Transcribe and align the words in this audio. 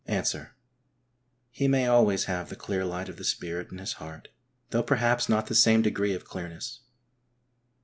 Answer: 0.07 0.55
He 1.51 1.67
may 1.67 1.85
always 1.85 2.23
have 2.23 2.49
the 2.49 2.55
clear 2.55 2.83
light 2.85 3.07
of 3.07 3.17
the 3.17 3.23
Spirit 3.23 3.71
in 3.71 3.77
his 3.77 3.93
heart, 4.01 4.29
though 4.71 4.81
perhaps 4.81 5.29
not 5.29 5.45
the 5.45 5.53
same 5.53 5.83
degree 5.83 6.15
of 6.15 6.25
clearness. 6.25 6.79